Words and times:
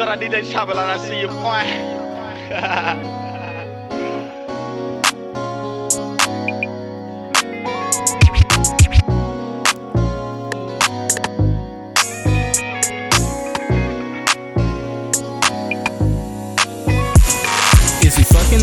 Shout 0.00 0.08
out 0.08 0.18
DJ 0.18 0.50
Chopper, 0.50 0.70
and 0.70 0.80
I 0.80 0.96
see 0.96 1.20
you, 1.20 1.28
boy. 1.28 3.26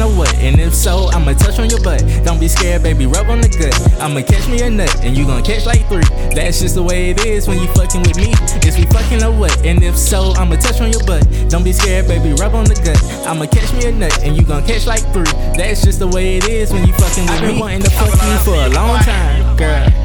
What? 0.05 0.34
And 0.38 0.59
if 0.59 0.73
so, 0.73 1.09
I'ma 1.11 1.34
touch 1.34 1.59
on 1.59 1.70
your 1.70 1.82
butt. 1.82 2.02
Don't 2.23 2.39
be 2.39 2.48
scared, 2.48 2.84
baby, 2.84 3.05
rub 3.05 3.30
on 3.30 3.41
the 3.41 3.50
gut. 3.50 3.73
I'ma 4.02 4.21
catch 4.21 4.48
me 4.48 4.62
a 4.62 4.70
nut, 4.70 4.93
and 5.04 5.18
you 5.18 5.25
gon' 5.25 5.43
catch 5.43 5.66
like 5.66 5.88
three. 5.89 6.04
That's 6.34 6.59
just 6.59 6.75
the 6.75 6.84
way 6.84 7.09
it 7.12 7.25
is 7.25 7.48
when 7.48 7.59
you 7.59 7.68
fucking 7.73 8.02
with 8.02 8.18
me. 8.18 8.34
Is 8.68 8.77
we 8.77 8.86
fucking 8.86 9.23
or 9.23 9.31
what? 9.31 9.55
And 9.66 9.84
if 9.84 9.98
so, 9.98 10.34
I'ma 10.38 10.55
touch 10.55 10.81
on 10.81 10.91
your 10.91 11.04
butt. 11.05 11.27
Don't 11.49 11.63
be 11.63 11.73
scared, 11.73 12.07
baby, 12.07 12.34
rub 12.34 12.55
on 12.55 12.66
the 12.66 12.75
gut. 12.75 12.98
I'ma 13.27 13.45
catch 13.45 13.71
me 13.73 13.85
a 13.85 13.91
nut, 13.91 14.23
and 14.23 14.35
you 14.35 14.44
gon' 14.44 14.66
catch 14.66 14.88
like 14.88 15.02
three. 15.13 15.31
That's 15.57 15.84
just 15.84 15.99
the 15.99 16.07
way 16.07 16.38
it 16.38 16.48
is 16.48 16.71
when 16.71 16.85
you 16.88 16.93
fucking 16.93 17.26
with 17.26 17.41
me. 17.41 17.48
I've 17.48 17.54
been 17.54 17.59
wanting 17.59 17.82
to 17.82 17.90
fuck 17.91 18.13
you 18.13 18.38
for 18.45 18.55
a 18.55 18.70
long 18.70 18.99
time, 18.99 19.57
girl. 19.57 19.96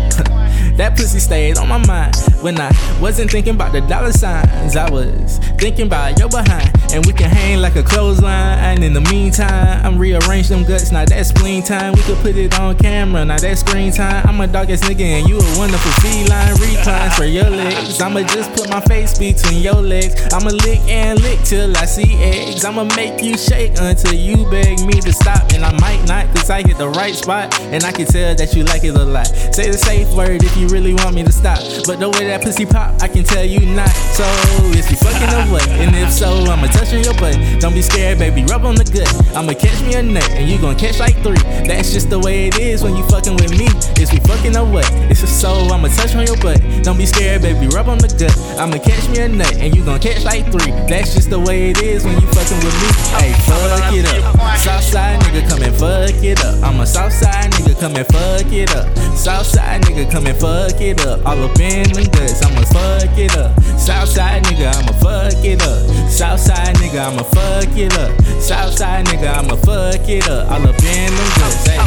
That 0.77 0.97
pussy 0.97 1.21
stayed 1.21 1.59
on 1.59 1.69
my 1.69 1.79
mind 1.87 2.17
when 2.41 2.59
I 2.59 2.71
wasn't 3.01 3.31
thinking 3.31 3.55
about 3.55 3.73
the 3.73 3.83
dollar 3.83 4.13
signs. 4.13 4.75
I 4.77 4.91
was 4.91 5.39
thinking 5.59 5.87
about 5.87 6.19
your 6.19 6.29
behind, 6.29 6.71
and 6.93 7.05
we 7.07 7.13
can 7.13 7.31
hang 7.31 7.61
like 7.61 7.77
a 7.77 7.83
clothesline. 7.83 8.59
And 8.59 8.83
in 8.83 8.95
the 8.95 9.01
meantime, 9.03 9.85
I'm 9.85 9.99
rearrange 9.99 10.49
them 10.49 10.65
guts. 10.65 10.91
Now 10.91 11.05
that's 11.05 11.29
spleen 11.29 11.63
time. 11.63 11.93
We 11.93 12.03
could 12.03 12.19
put 12.19 12.37
it 12.37 12.59
on 12.59 12.77
camera. 12.79 13.25
Now 13.25 13.39
that's 13.39 13.61
screen 13.61 13.93
time. 13.93 14.27
I'm 14.27 14.41
a 14.41 14.47
dog 14.47 14.71
ass 14.71 14.81
nigga, 14.81 15.05
and 15.05 15.29
you 15.29 15.39
a 15.39 15.59
wonderful 15.59 15.93
feline. 16.01 16.55
Reclines 16.59 17.15
for 17.15 17.25
your 17.25 17.51
legs. 17.51 18.01
I'ma 18.01 18.23
just 18.23 18.53
put 18.55 18.71
my 18.71 18.81
face 18.81 19.19
between 19.19 19.63
your 19.63 19.81
legs. 19.83 20.33
I'ma 20.33 20.51
lick 20.51 20.81
and 20.89 21.21
lick 21.23 21.41
till 21.45 21.77
I 21.77 21.85
see 21.85 22.15
eggs. 22.23 22.65
I'ma 22.65 22.85
make 22.97 23.23
you 23.23 23.37
shake 23.37 23.73
until 23.79 24.15
you 24.15 24.49
beg 24.51 24.81
me 24.81 25.01
to 25.01 25.13
stop, 25.13 25.53
and 25.53 25.65
I 25.65 25.73
might 25.79 26.03
not, 26.09 26.27
cause 26.35 26.51
I 26.51 26.63
hit 26.63 26.79
the 26.79 26.89
right 26.89 27.15
spot, 27.15 27.59
and 27.61 27.85
I 27.85 27.93
can 27.93 28.07
tell 28.07 28.35
that 28.35 28.55
you 28.55 28.65
like 28.65 28.85
it 28.85 28.97
a 28.97 29.05
lot. 29.05 29.27
Say 29.27 29.71
the 29.71 29.79
safe 29.79 30.09
word 30.15 30.43
if 30.43 30.57
you 30.57 30.67
really 30.73 30.95
want 30.95 31.15
me 31.15 31.23
to 31.23 31.31
stop. 31.31 31.61
But 31.87 32.01
the 32.01 32.09
way 32.09 32.27
that 32.33 32.41
pussy 32.41 32.65
pop, 32.65 32.97
I 33.03 33.07
can 33.07 33.23
tell 33.23 33.45
you 33.45 33.61
not. 33.61 33.93
So 34.17 34.25
is 34.73 34.91
you 34.91 34.97
fucking 34.97 35.29
or 35.29 35.45
what? 35.53 35.69
And 35.69 35.95
if 35.95 36.11
so, 36.11 36.33
I'ma 36.49 36.67
touch 36.73 36.95
on 36.95 37.05
your 37.05 37.15
butt. 37.21 37.37
Don't 37.61 37.75
be 37.75 37.83
scared, 37.83 38.19
baby, 38.19 38.43
rub 38.45 38.65
on 38.65 38.75
the 38.75 38.89
gut. 38.89 39.07
I'ma 39.37 39.53
catch 39.53 39.79
me 39.83 39.95
a 39.95 40.03
nut, 40.03 40.29
and 40.33 40.49
you 40.49 40.59
gon' 40.59 40.77
catch 40.77 40.99
like 40.99 41.15
three. 41.23 41.37
That's 41.69 41.93
just 41.93 42.09
the 42.09 42.19
way 42.19 42.49
it 42.49 42.59
is 42.59 42.83
when 42.83 42.97
you 42.97 43.05
fucking 43.09 43.37
with 43.37 43.53
me. 43.53 43.69
Is 44.01 44.11
we 44.11 44.19
fucking 44.25 44.57
or 44.57 44.65
what? 44.65 44.89
It's 45.13 45.23
a 45.23 45.27
soul, 45.27 45.71
I'ma 45.73 45.89
touch 45.89 46.17
on 46.17 46.27
your 46.27 46.41
butt. 46.41 46.59
Don't 46.83 46.97
be 46.97 47.05
scared, 47.05 47.43
baby, 47.43 47.69
rub 47.69 47.89
on 47.89 47.99
the 47.99 48.09
gut. 48.09 48.33
I'ma 48.59 48.79
catch 48.79 49.07
me 49.11 49.21
a 49.21 49.29
nut, 49.29 49.53
and 49.61 49.77
you 49.77 49.85
gon' 49.85 50.01
catch 50.01 50.25
like 50.25 50.51
three. 50.51 50.73
That's 50.89 51.13
just 51.13 51.29
the 51.29 51.39
way 51.39 51.71
it 51.71 51.83
is 51.83 52.05
when 52.05 52.17
you 52.17 52.27
come 57.83 57.97
and 57.97 58.07
fuck 58.07 58.53
it 58.53 58.71
up. 58.77 58.87
Southside 59.17 59.83
nigga 59.83 60.09
come 60.09 60.27
and 60.29 60.39
fuck 60.39 60.81
it 60.81 61.05
up. 61.05 61.27
All 61.27 61.43
up 61.43 61.59
in 61.59 61.83
them 61.91 62.05
guts, 62.15 62.41
I'ma 62.41 62.63
fuck 62.63 63.19
it 63.19 63.37
up. 63.37 63.61
Southside 63.77 64.45
nigga, 64.45 64.71
I'ma 64.71 64.93
fuck 65.03 65.45
it 65.45 65.61
up. 65.63 65.83
Southside 66.09 66.77
nigga, 66.77 67.11
I'ma 67.11 67.25
fuck 67.25 67.77
it 67.77 67.93
up. 67.99 68.13
Southside 68.41 69.07
nigga, 69.07 69.37
I'ma 69.37 69.57
fuck 69.57 70.09
it 70.09 70.29
up. 70.29 70.49
All 70.49 70.63
up 70.63 70.79
in 70.79 71.11
them 71.11 71.31
guts. 71.41 71.82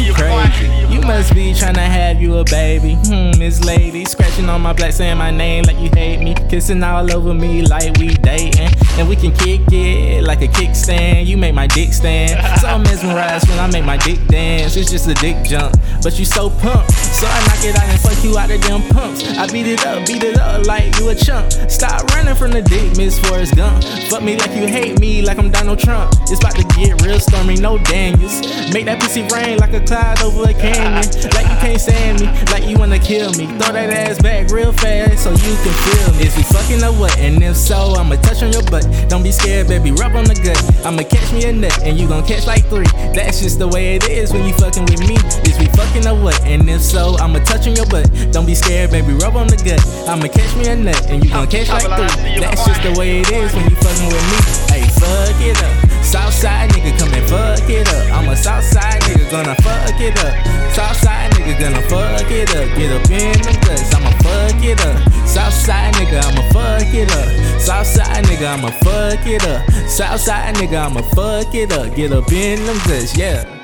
You 0.00 0.14
crazy. 0.14 0.66
You 0.92 1.00
must 1.00 1.34
be 1.34 1.52
tryna 1.52 1.78
have 1.78 2.20
you 2.20 2.36
a 2.38 2.44
baby. 2.44 2.94
Hmm, 3.06 3.38
Miss 3.38 3.64
Lady 3.64 4.04
scratching 4.04 4.48
on 4.48 4.60
my 4.60 4.72
black, 4.72 4.92
saying 4.92 5.18
my 5.18 5.30
name 5.30 5.64
like 5.64 5.78
you 5.78 5.90
hate 5.94 6.20
me. 6.22 6.34
Kissing 6.48 6.82
all 6.82 7.10
over 7.12 7.34
me 7.34 7.62
like 7.62 7.96
we 7.98 8.08
dating. 8.08 8.70
And 8.98 9.08
we 9.08 9.16
can 9.16 9.32
kick 9.32 9.60
it 9.72 10.24
like 10.24 10.42
a 10.42 10.48
kickstand. 10.48 11.26
You 11.26 11.36
make 11.36 11.54
my 11.54 11.66
dick 11.66 11.92
stand. 11.92 12.42
So 12.56 12.68
I'm 12.68 12.82
mesmerized 12.84 13.46
when 13.50 13.58
I 13.58 13.66
make 13.70 13.84
my 13.84 13.98
dick 13.98 14.26
dance. 14.28 14.76
It's 14.76 14.90
just 14.90 15.06
a 15.08 15.14
dick 15.14 15.44
jump. 15.44 15.76
But 16.02 16.18
you 16.18 16.24
so 16.24 16.48
pumped. 16.48 16.90
So 16.92 17.26
I 17.26 17.40
knock 17.46 17.64
it 17.64 17.76
out 17.76 17.84
and 17.84 18.00
fuck 18.00 18.24
you 18.24 18.38
out 18.38 18.50
of 18.50 18.62
them 18.62 18.82
pumps. 18.94 19.22
I 19.36 19.46
beat 19.52 19.66
it 19.66 19.84
up, 19.84 20.06
beat 20.06 20.24
it 20.24 20.38
up 20.38 20.66
like 20.66 20.96
you 20.98 21.10
a 21.10 21.14
chump. 21.14 21.52
Stop 21.70 22.08
running 22.14 22.34
from 22.34 22.52
the 22.52 22.62
dick, 22.62 22.96
Miss 22.96 23.18
Forrest 23.18 23.56
Gump. 23.56 23.84
Fuck 24.08 24.22
me 24.22 24.36
like 24.36 24.52
you 24.56 24.66
hate 24.66 24.98
me, 25.00 25.20
like 25.20 25.38
I'm 25.38 25.50
Donald 25.50 25.78
Trump. 25.78 26.14
It's 26.22 26.40
about 26.40 26.56
to 26.56 26.64
get 26.76 27.02
real 27.02 27.20
stormy, 27.20 27.56
no 27.56 27.76
Daniels. 27.76 28.40
Make 28.72 28.86
that 28.86 29.00
pussy 29.00 29.22
rain 29.28 29.58
like 29.58 29.74
a 29.74 29.80
cloud 29.86 30.20
over 30.22 30.50
a 30.50 30.54
canyon. 30.54 31.06
Like 31.32 31.46
you 31.46 31.58
can't 31.62 31.80
stand 31.80 32.20
me, 32.20 32.26
like 32.52 32.66
you 32.66 32.76
wanna 32.76 32.98
kill 32.98 33.32
me. 33.34 33.46
Throw 33.58 33.72
that 33.72 33.90
ass 33.90 34.20
back 34.20 34.50
real 34.50 34.72
fast 34.72 35.24
so 35.24 35.30
you 35.30 35.54
can 35.62 35.74
feel 35.86 36.08
me. 36.18 36.26
Is 36.26 36.36
we 36.36 36.42
fucking 36.42 36.82
or 36.82 36.92
what? 36.98 37.16
And 37.18 37.42
if 37.42 37.56
so, 37.56 37.94
I'ma 37.94 38.16
touch 38.16 38.42
on 38.42 38.52
your 38.52 38.62
butt. 38.64 38.84
Don't 39.08 39.22
be 39.22 39.32
scared, 39.32 39.68
baby, 39.68 39.92
rub 39.92 40.14
on 40.16 40.24
the 40.24 40.34
gut. 40.34 40.58
I'ma 40.84 41.02
catch 41.02 41.32
me 41.32 41.44
a 41.46 41.52
nut, 41.52 41.72
and 41.82 41.98
you 41.98 42.08
gon' 42.08 42.26
catch 42.26 42.46
like 42.46 42.66
three. 42.66 42.90
That's 43.14 43.40
just 43.40 43.58
the 43.58 43.68
way 43.68 43.96
it 43.96 44.08
is 44.08 44.32
when 44.32 44.44
you 44.44 44.54
fucking 44.54 44.84
with 44.84 45.06
me. 45.06 45.16
Is 45.46 45.58
we 45.58 45.66
fucking 45.78 46.06
or 46.06 46.18
what? 46.18 46.38
And 46.44 46.68
if 46.68 46.82
so, 46.82 47.16
I'ma 47.18 47.38
touch 47.40 47.66
on 47.66 47.76
your 47.76 47.86
butt. 47.86 48.10
Don't 48.32 48.46
be 48.46 48.54
scared, 48.54 48.90
baby, 48.90 49.14
rub 49.14 49.36
on 49.36 49.46
the 49.46 49.56
gut. 49.56 49.80
I'ma 50.08 50.28
catch 50.28 50.52
me 50.56 50.66
a 50.68 50.76
nut, 50.76 51.00
and 51.08 51.24
you 51.24 51.30
gon' 51.30 51.46
catch 51.46 51.68
like 51.68 51.86
three. 51.86 52.40
That's 52.40 52.64
just 52.66 52.82
the 52.82 52.92
way 52.98 53.20
it 53.20 53.30
is 53.30 53.54
when 53.54 53.64
you 53.70 53.76
fucking 53.76 54.10
with 54.10 54.26
me. 54.34 54.38
Hey, 54.72 54.84
fuck 54.98 55.40
it 55.40 55.58
up. 55.62 55.86
Southside 56.06 56.70
nigga 56.70 56.96
come 56.98 57.12
and 57.12 57.26
fuck 57.28 57.68
it 57.68 57.88
up. 57.88 58.04
I'm 58.14 58.28
a 58.28 58.36
Southside 58.36 59.02
nigga 59.02 59.28
gonna 59.30 59.56
fuck 59.56 59.75
it 60.00 60.18
up. 60.18 60.34
Southside 60.72 61.32
nigga 61.32 61.58
gonna 61.58 61.82
fuck 61.88 62.30
it 62.30 62.50
up. 62.50 62.68
Get 62.76 62.92
up 62.92 63.10
in 63.10 63.40
them 63.42 63.60
guts, 63.62 63.94
I'ma 63.94 64.10
fuck 64.22 64.62
it 64.62 64.80
up. 64.80 65.26
Southside 65.26 65.94
nigga, 65.94 66.22
I'ma 66.22 66.42
fuck 66.52 66.94
it 66.94 67.10
up. 67.12 67.60
Southside 67.60 68.24
nigga, 68.26 68.58
I'ma 68.58 68.70
fuck 68.84 69.26
it 69.26 69.46
up. 69.46 69.70
Southside 69.88 70.54
nigga, 70.56 70.86
I'ma 70.86 71.02
fuck 71.02 71.54
it 71.54 71.72
up. 71.72 71.94
Get 71.94 72.12
up 72.12 72.30
in 72.32 72.64
them 72.64 72.78
guts, 72.86 73.16
yeah. 73.16 73.55